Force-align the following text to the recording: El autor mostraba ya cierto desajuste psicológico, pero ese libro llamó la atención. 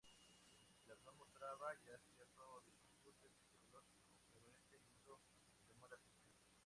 El 0.83 0.91
autor 0.93 1.13
mostraba 1.13 1.71
ya 1.85 1.95
cierto 1.99 2.63
desajuste 2.65 3.29
psicológico, 3.37 4.09
pero 4.33 4.49
ese 4.65 4.79
libro 4.95 5.19
llamó 5.67 5.85
la 5.87 5.95
atención. 5.95 6.39